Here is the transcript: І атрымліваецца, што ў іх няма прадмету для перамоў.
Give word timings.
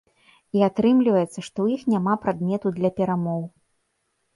І 0.59 0.63
атрымліваецца, 0.67 1.29
што 1.33 1.47
ў 1.47 1.67
іх 1.77 1.81
няма 1.97 2.19
прадмету 2.27 2.67
для 2.83 2.89
перамоў. 3.01 3.41